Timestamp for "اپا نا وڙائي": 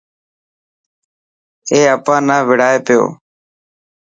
1.95-2.77